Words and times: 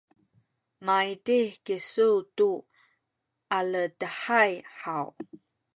maydih 0.85 1.51
kisu 1.65 2.09
tu 2.35 2.49
aledahay 3.57 4.51
haw? 4.79 5.05